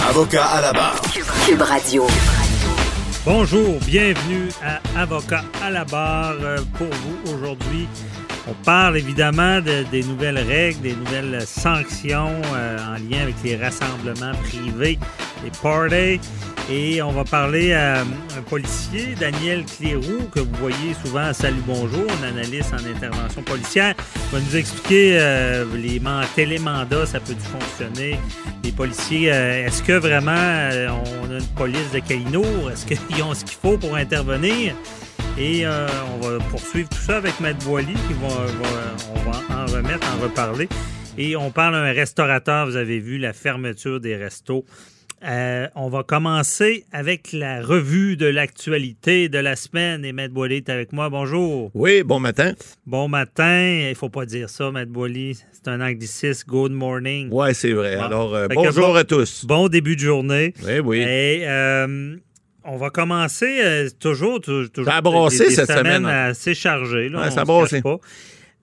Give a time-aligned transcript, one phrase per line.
[0.00, 1.00] Avocat à la barre.
[1.46, 2.06] Cube Radio.
[3.24, 6.34] Bonjour, bienvenue à Avocat à la barre.
[6.76, 7.88] Pour vous aujourd'hui,
[8.48, 13.56] on parle évidemment de- des nouvelles règles, des nouvelles sanctions euh, en lien avec les
[13.56, 14.98] rassemblements privés,
[15.44, 16.20] les parties.
[16.70, 21.62] Et on va parler à un policier, Daniel Cléroux, que vous voyez souvent à Salut
[21.66, 23.94] Bonjour, un analyste en intervention policière.
[24.30, 28.16] Il va nous expliquer euh, les man- télémandats, ça peut fonctionner?
[28.62, 30.88] Les policiers, euh, est-ce que vraiment euh,
[31.24, 32.70] on a une police de Calinour?
[32.70, 34.74] Est-ce qu'ils ont ce qu'il faut pour intervenir?
[35.38, 40.22] Et on va poursuivre tout ça avec Matt Boily, qui va, va- en remettre, en
[40.22, 40.68] reparler.
[41.18, 44.64] Et on parle d'un restaurateur, vous avez vu la fermeture des restos.
[45.24, 50.04] Euh, on va commencer avec la revue de l'actualité de la semaine.
[50.04, 51.10] Et Matt Boily est avec moi.
[51.10, 51.70] Bonjour.
[51.74, 52.54] Oui, bon matin.
[52.86, 53.86] Bon matin.
[53.90, 55.38] Il faut pas dire ça, Matt Boily.
[55.52, 56.44] C'est un anglicisme.
[56.48, 57.28] Good morning.
[57.30, 57.96] Ouais, c'est vrai.
[57.96, 58.02] Bon.
[58.02, 59.44] Alors, euh, bonjour bon- à tous.
[59.44, 60.54] Bon début de journée.
[60.64, 60.98] Oui, oui.
[60.98, 62.16] Et euh,
[62.64, 64.90] on va commencer toujours, tou- toujours.
[64.92, 66.04] Ça a brassé des- des cette semaine.
[66.04, 66.54] assez.
[67.10, 67.44] Là, Ouais, on ça a.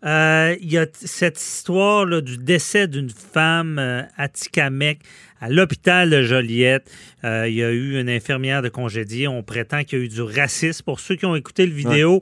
[0.06, 5.00] Euh, Il y a cette histoire là, du décès d'une femme euh, à Tikamek,
[5.42, 6.90] à l'hôpital de Joliette.
[7.24, 9.28] Euh, il y a eu une infirmière de congédier.
[9.28, 10.84] On prétend qu'il y a eu du racisme.
[10.86, 12.22] Pour ceux qui ont écouté le vidéo,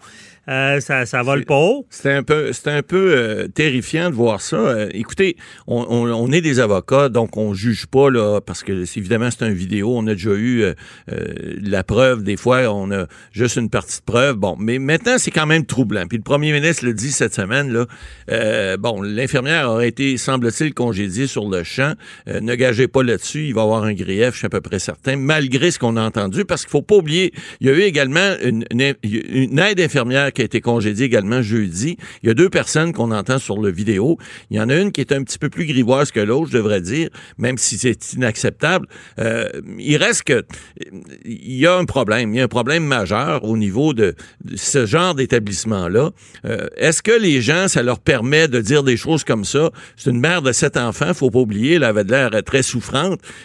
[0.50, 1.86] euh, ça, ça vole pas haut.
[1.90, 4.88] C'était un peu, c'était un peu euh, terrifiant de voir ça.
[4.92, 5.36] Écoutez,
[5.68, 9.30] on, on- on est des avocats, donc on juge pas là, parce que c'est, évidemment
[9.30, 9.94] c'est un vidéo.
[9.96, 10.64] On a déjà eu
[11.08, 12.24] la preuve.
[12.24, 14.36] Des fois, on a juste une partie de preuve.
[14.38, 16.06] Bon, mais maintenant c'est quand même troublant.
[16.08, 17.86] Puis le premier ministre le dit cette semaine là.
[18.32, 21.94] euh, bon, l'infirmière aurait été, semble-t-il, congédiée sur le champ.
[22.28, 23.48] Ne gagez pas là-dessus.
[23.48, 25.98] Il va y avoir un grief, je suis à peu près certain, malgré ce qu'on
[25.98, 30.32] a entendu, parce qu'il faut pas oublier, il y a eu également une, aide infirmière
[30.32, 31.98] qui a été congédiée également jeudi.
[32.24, 34.18] Il y a deux personnes qu'on entend sur le vidéo.
[34.52, 36.58] Il y en a une qui est un petit peu plus grivoise que l'autre, je
[36.58, 38.88] devrais dire, même si c'est inacceptable.
[39.20, 40.46] Euh, il reste que
[41.26, 42.34] il y a un problème.
[42.34, 44.16] Il y a un problème majeur au niveau de,
[44.56, 46.12] ce genre d'établissement-là.
[46.46, 49.72] Euh, Est-ce que les gens, ça leur permet de dire des choses comme ça?
[49.96, 52.97] C'est une mère de sept enfants, faut pas oublier, elle avait l'air très souffrante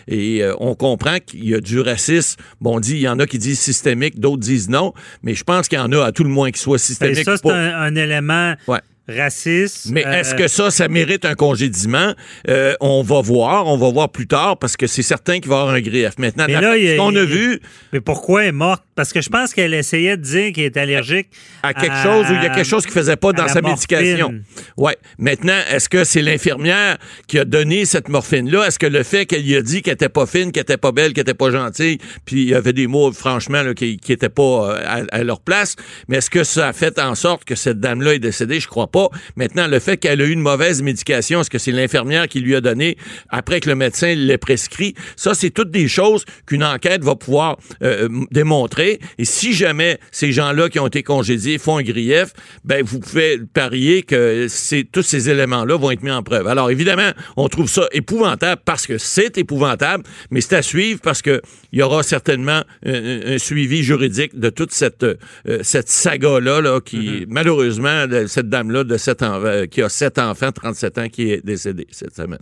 [0.09, 2.41] et euh, on comprend qu'il y a du racisme.
[2.61, 4.93] Bon, on dit, il y en a qui disent systémique, d'autres disent non,
[5.23, 7.25] mais je pense qu'il y en a à tout le moins qui soit Ben, systémique.
[7.25, 8.81] ça, c'est un élément Ouais.
[9.09, 9.87] Raciste.
[9.91, 12.15] mais Euh, est-ce que ça, ça mérite un congédiement?
[12.49, 15.57] Euh, on va voir, on va voir plus tard parce que c'est certain qu'il va
[15.57, 16.13] y avoir un grief.
[16.19, 17.61] Maintenant, Mais là, ce qu'on a vu
[17.93, 18.83] Mais pourquoi elle est morte?
[18.95, 21.29] Parce que je pense qu'elle essayait de dire qu'elle est allergique
[21.63, 24.35] à quelque chose ou il y a quelque chose qui faisait pas dans sa médication.
[24.77, 24.97] Ouais.
[25.19, 28.67] Maintenant, est-ce que c'est l'infirmière qui a donné cette morphine-là?
[28.67, 30.93] Est-ce que le fait qu'elle lui a dit qu'elle était pas fine, qu'elle était pas
[30.93, 34.13] belle, qu'elle était pas gentille, puis il y avait des mots, franchement, là, qui, qui
[34.13, 35.77] étaient pas euh, à, à leur place,
[36.09, 38.61] mais est-ce que ça a fait en sorte que cette dame-là est décédée?
[38.61, 39.09] Je crois pas.
[39.37, 42.55] Maintenant, le fait qu'elle a eu une mauvaise médication, est-ce que c'est l'infirmière qui lui
[42.55, 42.97] a donné
[43.29, 44.95] après que le médecin l'ait prescrit?
[45.17, 49.01] Ça, c'est toutes des choses qu'une enquête va pouvoir euh, démontrer.
[49.19, 52.33] Et si jamais ces gens-là qui ont été congédiés font un grief,
[52.65, 56.47] ben vous pouvez parier que c'est tous ces éléments-là vont être mis en preuve.
[56.47, 61.23] Alors évidemment, on trouve ça épouvantable parce que c'est épouvantable, mais c'est à suivre parce
[61.23, 61.41] que
[61.73, 65.17] il y aura certainement un, un suivi juridique de toute cette euh,
[65.63, 68.49] cette saga-là là, qui malheureusement de cette
[68.85, 72.41] de sept euh, qui a sept enfants, 37 ans, qui est décédée cette semaine.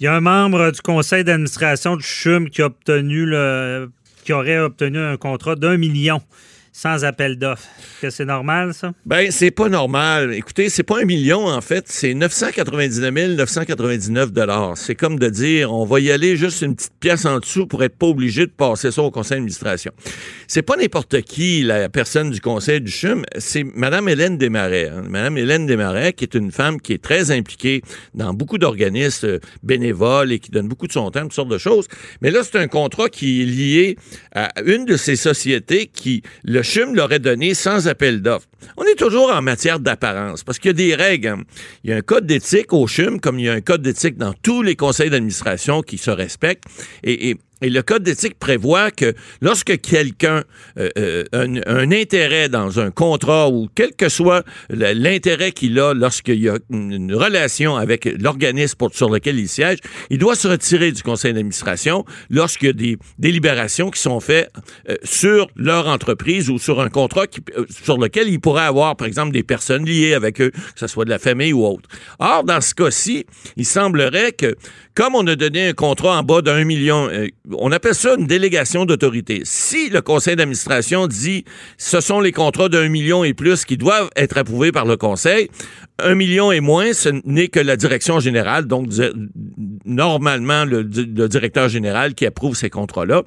[0.00, 3.90] Il y a un membre du conseil d'administration du CHUM qui a obtenu le,
[4.24, 6.20] qui aurait obtenu un contrat d'un million.
[6.76, 7.62] Sans appel d'offres.
[7.78, 8.92] Est-ce que c'est normal, ça?
[9.06, 10.34] Ben, c'est pas normal.
[10.34, 11.84] Écoutez, c'est pas un million, en fait.
[11.86, 14.76] C'est 999 999 dollars.
[14.76, 17.84] C'est comme de dire, on va y aller juste une petite pièce en dessous pour
[17.84, 19.92] être pas obligé de passer ça au conseil d'administration.
[20.48, 23.24] C'est pas n'importe qui, la personne du conseil du CHUM.
[23.38, 24.88] C'est Mme Hélène Desmarais.
[24.88, 25.04] Hein.
[25.08, 27.82] Mme Hélène Desmarais, qui est une femme qui est très impliquée
[28.14, 31.86] dans beaucoup d'organismes bénévoles et qui donne beaucoup de son temps, toutes sortes de choses.
[32.20, 33.96] Mais là, c'est un contrat qui est lié
[34.34, 38.48] à une de ces sociétés qui, le CHUM l'aurait donné sans appel d'offres.
[38.76, 41.28] On est toujours en matière d'apparence parce qu'il y a des règles.
[41.28, 41.42] hein.
[41.84, 44.16] Il y a un code d'éthique au CHUM, comme il y a un code d'éthique
[44.16, 46.64] dans tous les conseils d'administration qui se respectent.
[47.02, 50.42] Et, le code d'éthique prévoit que lorsque quelqu'un
[50.78, 51.38] euh, euh, a
[51.70, 56.58] un, intérêt dans un contrat ou quel que soit l'intérêt qu'il a lorsqu'il y a
[56.68, 59.78] une, relation avec l'organisme sur lequel il siège,
[60.10, 64.50] il doit se retirer du conseil d'administration lorsqu'il y a des délibérations qui sont faites
[64.88, 67.26] euh, sur leur entreprise ou sur un contrat
[67.56, 70.86] euh, sur lequel il pourrait avoir, par exemple, des personnes liées avec eux, que ce
[70.86, 71.88] soit de la famille ou autre.
[72.18, 74.54] Or, dans ce cas-ci, il semblerait que,
[74.94, 78.26] comme on a donné un contrat en bas d'un million, euh, on appelle ça une
[78.26, 79.42] délégation d'autorité.
[79.44, 81.44] Si le conseil d'administration dit
[81.78, 85.48] ce sont les contrats d'un million et plus qui doivent être approuvés par le conseil,
[85.98, 88.88] un million et moins, ce n'est que la direction générale, donc
[89.84, 93.22] normalement le, di- le directeur général qui approuve ces contrats-là.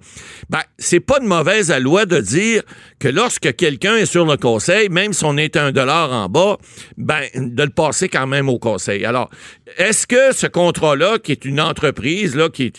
[0.50, 2.63] Ben, c'est pas de mauvaise loi de dire
[3.00, 6.57] que lorsque quelqu'un est sur le conseil, même si on est un dollar en bas,
[6.98, 9.06] ben, de le passer quand même au conseil.
[9.06, 9.30] Alors,
[9.77, 12.71] est-ce que ce contrat-là, qui est une entreprise là, qui,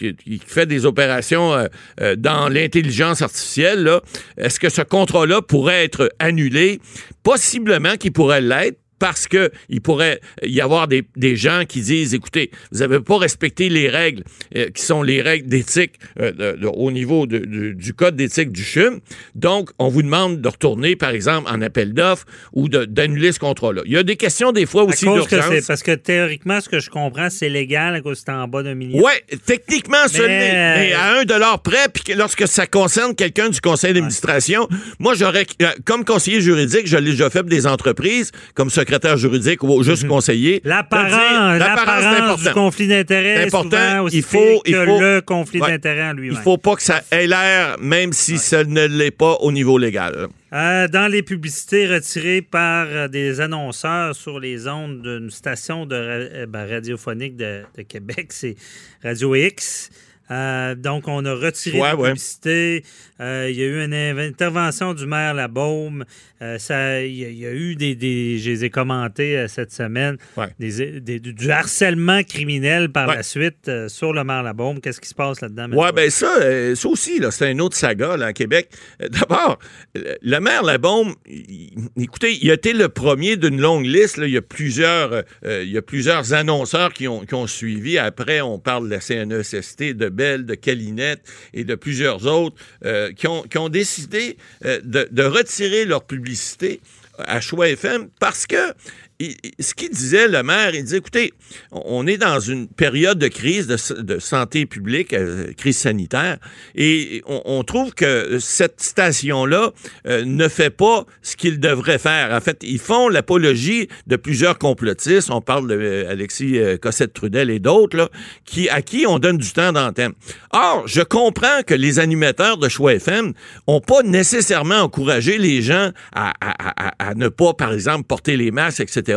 [0.46, 1.66] fait des opérations euh,
[2.00, 3.90] euh, dans l'intelligence artificielle,
[4.36, 6.80] est-ce que ce contrat-là pourrait être annulé?
[7.22, 12.14] Possiblement qu'il pourrait l'être parce que il pourrait y avoir des, des gens qui disent
[12.14, 14.22] écoutez, vous n'avez pas respecté les règles
[14.56, 18.50] euh, qui sont les règles d'éthique euh, de- de- au niveau de- du code d'éthique
[18.52, 19.00] du CHUM.
[19.34, 23.82] Donc, on vous demande de retourner, par exemple, en appel d'offres ou d'annuler ce contrat-là.
[23.86, 25.66] Il y a des questions des fois aussi d'urgence.
[25.66, 28.62] parce que théoriquement, ce que je comprends, c'est légal à cause que c'est en bas
[28.62, 29.02] d'un million.
[29.02, 33.48] Ouais, techniquement, Mais, euh, Mais à un dollar près, puis que lorsque ça concerne quelqu'un
[33.48, 34.68] du conseil d'administration,
[34.98, 35.46] moi, j'aurais,
[35.84, 40.06] comme conseiller juridique, je l'ai déjà fait pour des entreprises, comme secrétaire juridique ou juste
[40.06, 40.60] conseiller.
[40.60, 44.02] de dire, L'apparence, l'apparence, du conflit d'intérêt C'est est important.
[44.04, 45.68] aussi Il faut- il que faut- le conflit Ouais.
[45.70, 46.42] d'intérêt en Il lui-même.
[46.42, 50.28] faut pas que ça ait l'air, même si ça ne l'est pas au niveau légal.
[50.54, 55.94] Euh, dans les publicités retirées par euh, des annonceurs sur les ondes d'une station de
[55.94, 58.56] ra- euh, ben, radiophonique de, de Québec, c'est
[59.04, 59.90] Radio X.
[60.30, 62.08] Euh, donc, on a retiré Ouais, la ouais.
[62.10, 62.84] publicité.
[63.20, 66.04] Euh, il y a eu une intervention du maire Labaume.
[66.40, 70.16] Euh, ça, il y, a- eu des, des- je les ai commentés euh, cette semaine,
[70.36, 70.46] Ouais.
[70.60, 74.80] des, des- du harcèlement criminel par la suite sur le maire Labaume.
[74.80, 75.66] Qu'est-ce qui se passe là-dedans?
[75.68, 78.68] Maître ben ça, ça aussi, c'est une autre saga là, à Québec.
[79.00, 79.58] D'abord,
[79.94, 81.70] le maire Labombe, il-
[82.00, 84.16] écoutez, il a été le premier d'une longue liste.
[84.18, 84.26] là.
[84.26, 87.98] Il, y a plusieurs, il y a plusieurs annonceurs qui ont, qui ont suivi.
[87.98, 91.22] Après, on parle de la CNESST, de De Calinette
[91.54, 96.04] et de plusieurs autres euh, qui, ont, qui ont décidé euh, de, de retirer leur
[96.04, 96.80] publicité
[97.18, 98.74] à Choix FM parce que
[99.20, 101.32] ce qu'il disait, le maire, il disait, écoutez,
[101.72, 106.38] on est dans une période de crise de, santé publique, euh, crise sanitaire,
[106.76, 109.72] et on, trouve que cette station-là
[110.06, 112.32] euh, ne fait pas ce qu'il devrait faire.
[112.32, 115.30] En fait, ils font l'apologie de plusieurs complotistes.
[115.30, 118.10] On parle d'Alexis Cossette-Trudel et d'autres,
[118.44, 120.12] qui, à qui on donne du temps d'antenne.
[120.52, 123.32] Or, je comprends que les animateurs de Choix FM
[123.66, 129.07] ont pas nécessairement encouragé les gens à ne pas, par exemple, porter les masques, etc.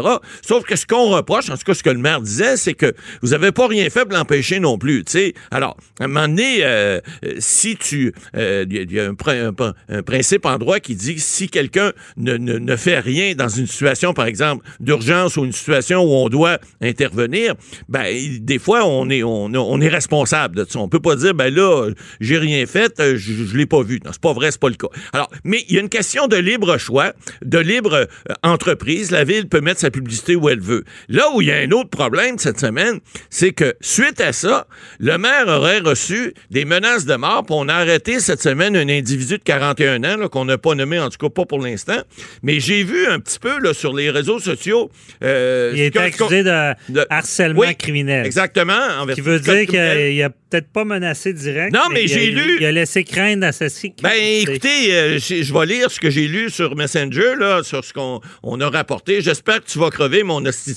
[0.42, 2.94] Sauf que ce qu'on reproche, en tout cas ce que le maire disait, c'est que
[3.22, 5.04] vous avez pas rien fait pour l'empêcher non plus.
[5.04, 5.34] tu sais.
[5.52, 8.14] Alors, à un moment donné, euh, euh, si tu...
[8.36, 11.22] euh, Il y a- un, prin- un prin- un principe en droit qui dit que
[11.22, 15.52] si quelqu'un ne, ne- ne fait rien dans une situation, par exemple, d'urgence ou une
[15.52, 17.56] situation où on doit intervenir,
[17.90, 18.06] ben,
[18.40, 20.80] des fois, on est, on, est responsable de ça.
[20.80, 24.00] On peut pas dire, ben là, j'ai rien fait, je, je l'ai pas vu.
[24.06, 24.88] Non, c'est pas vrai, c'est pas le cas.
[25.14, 28.08] Alors, mais il y a une question de libre choix, de libre
[28.44, 29.12] entreprise.
[29.12, 30.84] La ville peut mettre sa publicité où elle veut.
[31.10, 34.68] Là où il y a un autre problème cette semaine, c'est que suite à ça,
[35.00, 37.44] le maire aurait reçu des menaces de mort.
[37.46, 41.00] puis on a arrêté cette semaine un individu de 41 ans qu'on n'a pas nommé,
[41.00, 42.02] en tout cas pas pour l'instant.
[42.44, 44.90] Mais j'ai vu un petit peu là, sur les réseaux sociaux.
[45.24, 48.26] euh, Il a ce été que- accusé de, de- harcèlement Oui, criminel.
[48.26, 48.74] Exactement.
[49.00, 51.74] en Qui veut dire qu'il a peut-être pas menacé direct.
[51.74, 53.90] Non, mais j'ai lu- Il a laissé craindre assassin.
[54.04, 57.84] Ben, écoutez, euh, je je vais lire ce que j'ai lu sur Messenger, là, sur
[57.84, 59.22] ce qu'on on a rapporté.
[59.22, 60.72] J'espère que tu vas crever, mon hostie.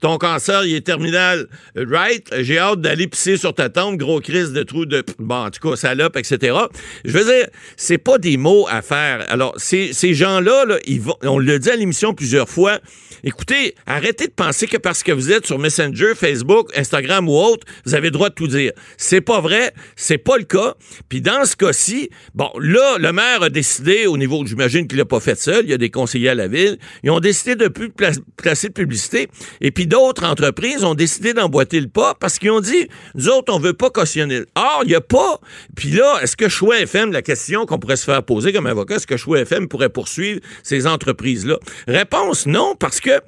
[0.00, 2.28] Ton cancer, il est terminal, right?
[2.40, 5.68] J'ai hâte d'aller pisser sur ta tombe, gros crise de trou de, bon, en tout
[5.68, 6.56] cas, salope, etc.
[7.04, 9.24] Je veux dire, c'est pas des mots à faire.
[9.28, 12.78] Alors, ces, gens-là, là, ils vont, on le dit à l'émission plusieurs fois,
[13.24, 17.66] écoutez, arrêtez de penser que parce que vous êtes sur Messenger, Facebook, Instagram ou autre,
[17.84, 18.72] vous avez le droit de tout dire.
[18.96, 20.74] C'est pas vrai, c'est pas le cas.
[21.08, 25.04] Puis dans ce cas-ci, bon, là, le maire a décidé, au niveau, j'imagine qu'il l'a
[25.04, 27.68] pas fait seul, il y a des conseillers à la ville, ils ont décidé de
[27.68, 29.28] plus pla- placer de publicité.
[29.60, 33.52] Et puis d'autres entreprises ont décidé d'emboîter le pas parce qu'ils ont dit, nous autres,
[33.52, 34.42] on veut pas cautionner.
[34.54, 35.40] Or, il y a pas.
[35.76, 38.96] Puis là, est-ce que Choix FM, la question qu'on pourrait se faire poser comme avocat,
[38.96, 41.58] est-ce que Choix FM pourrait poursuivre ces entreprises-là?
[41.86, 43.20] Réponse non, parce que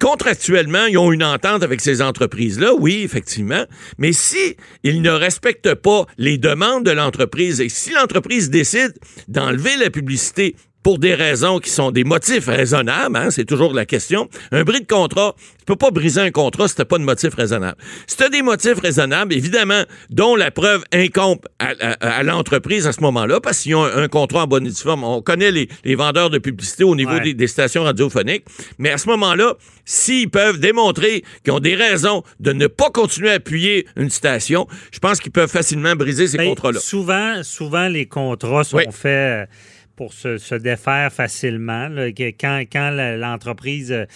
[0.00, 3.64] contractuellement, ils ont une entente avec ces entreprises-là, oui, effectivement,
[3.98, 8.92] mais si ils ne respectent pas les demandes de l'entreprise et si l'entreprise décide
[9.28, 13.86] d'enlever la publicité pour des raisons qui sont des motifs raisonnables, hein, c'est toujours la
[13.86, 14.28] question.
[14.52, 17.34] Un bris de contrat, tu peux pas briser un contrat si t'as pas de motif
[17.34, 17.76] raisonnable.
[18.06, 22.92] Si t'as des motifs raisonnables, évidemment, dont la preuve incombe à, à- à l'entreprise à
[22.92, 25.04] ce moment-là, parce qu'ils ont un, un contrat en bonne et due forme.
[25.04, 27.20] On connaît les, les vendeurs de publicité au niveau Ouais.
[27.20, 28.44] des, des stations radiophoniques,
[28.78, 29.54] mais à ce moment-là,
[29.86, 34.66] s'ils peuvent démontrer qu'ils ont des raisons de ne pas continuer à appuyer une station,
[34.92, 36.78] je pense qu'ils peuvent facilement briser ces Ben, contrats-là.
[36.80, 38.84] Souvent, souvent, les contrats sont Oui.
[38.92, 39.48] faits
[39.96, 41.88] pour se, se défaire facilement.
[41.88, 44.06] là, quand quand l'entreprise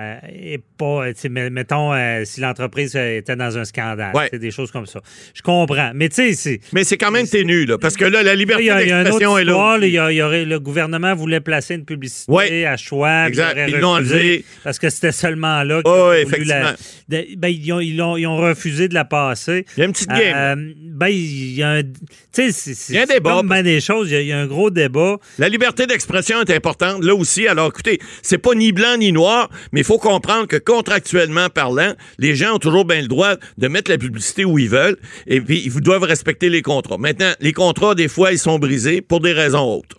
[0.00, 1.04] euh, est pas,
[1.50, 4.30] mettons, euh, si l'entreprise euh, était dans un scandale, Ouais.
[4.38, 5.00] des choses comme ça.
[5.34, 5.92] Je comprends.
[5.94, 6.60] Mais tu sais.
[6.72, 9.78] Mais c'est quand même ténu, là, parce que là, la liberté d'expression est là.
[9.82, 12.64] il y a- y aurait- le gouvernement voulait placer une publicité Ouais.
[12.66, 13.28] à choix.
[13.28, 13.58] Exact.
[13.68, 14.44] Ils l'ont enlevé.
[14.64, 16.74] Parce que c'était seulement là qu'ils Oh, ont la-
[17.08, 19.64] ben, ils, ont, ils ont- ils ont refusé de la passer.
[19.76, 20.34] Il y a une petite game.
[20.34, 21.82] Euh, ben, il y a un.
[21.82, 21.88] Tu
[22.32, 23.34] sais, c'est- c'est Il y a un débat.
[23.36, 24.10] comme ben des choses.
[24.10, 25.16] Il y a- il y, a un gros débat.
[25.38, 27.48] La liberté d'expression est importante, là aussi.
[27.48, 31.94] Alors, écoutez, c'est pas ni blanc ni noir, mais il faut comprendre que contractuellement parlant,
[32.16, 35.40] les gens ont toujours bien le droit de mettre la publicité où ils veulent, et
[35.40, 36.96] puis ils doivent respecter les contrats.
[36.96, 39.96] Maintenant, les contrats, des fois, ils sont brisés pour des raisons autres.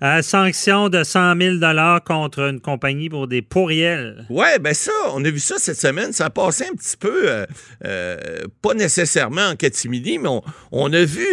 [0.00, 1.56] Euh, sanction de 100 000
[2.06, 4.26] contre une compagnie pour des pourriels.
[4.30, 6.12] Ouais, ben ça, on a vu ça cette semaine.
[6.12, 7.46] Ça a passé un petit peu, euh,
[7.84, 8.16] euh,
[8.62, 11.26] pas nécessairement en catimini, mais on, on a vu,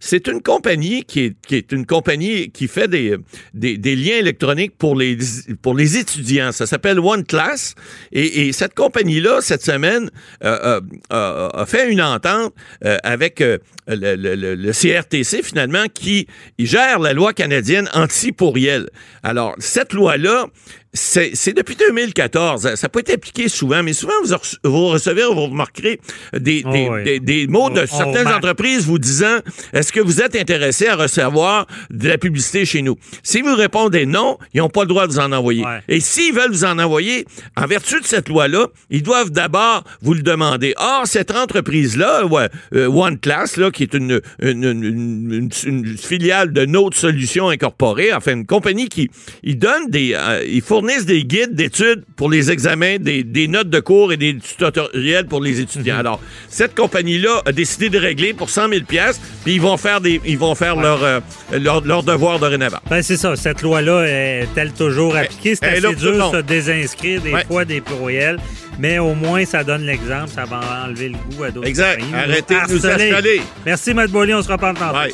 [0.00, 3.16] c'est une compagnie qui est, qui est une compagnie qui fait des,
[3.54, 5.16] des, des liens électroniques pour les,
[5.62, 6.52] pour les étudiants.
[6.52, 7.74] Ça s'appelle OneClass.
[8.12, 10.10] Et, et cette compagnie-là, cette semaine,
[10.44, 10.80] euh, euh,
[11.12, 12.54] euh, a fait une entente
[13.02, 16.26] avec le- le CRTC, finalement, qui
[16.58, 18.88] gère la loi canadienne anti-pourriel.
[19.22, 20.46] Alors, cette loi-là,
[20.92, 22.74] c'est depuis 2014.
[22.74, 26.00] Ça pas été appliqué souvent, mais souvent, vous, vous recevez, vous remarquerez
[26.36, 27.04] des, Oh des, oui.
[27.04, 28.36] des- des mots de On- on certaines remarque.
[28.44, 29.38] entreprises vous disant
[29.72, 32.96] Est-ce que vous êtes intéressé à recevoir de la publicité chez nous?
[33.22, 35.64] Si vous répondez non, ils n'ont pas le droit de vous en envoyer.
[35.64, 35.80] Ouais.
[35.88, 37.24] Et s'ils veulent vous en envoyer,
[37.56, 40.74] en vertu de cette loi-là, ils doivent d'abord vous le demander.
[40.76, 46.52] Or, cette entreprise-là, ouais, euh, OneClass, là, qui est une, une, une- une- une filiale
[46.52, 49.08] de Note Solutions Incorporée, enfin une compagnie qui
[49.42, 53.68] ils donnent des, euh, ils fournissent des guides d'études pour les examens, des, des notes
[53.68, 55.98] de cours et des tutoriels pour les étudiants.
[55.98, 60.00] Alors, cette compagnie-là a décidé de régler pour 100 000 pièces, puis ils vont faire
[60.00, 61.20] des, ils vont faire leur, euh,
[61.52, 62.78] leur, leur devoir dorénavant.
[62.88, 63.36] Ben, c'est ça.
[63.36, 65.54] Cette loi-là est-elle toujours appliquée?
[65.54, 67.44] C'est assez dur de se désinscrire des Ouais.
[67.46, 68.38] fois des pourriels.
[68.78, 70.30] Mais au moins, ça donne l'exemple.
[70.34, 72.00] Ça va enlever le goût à d'autres Exact.
[72.00, 72.14] compagnies.
[72.14, 73.42] Arrêtez de nous harceler.
[73.66, 74.32] Merci, Matt Bolly.
[74.32, 74.96] On se reparle tantôt.
[74.96, 75.12] Ouais.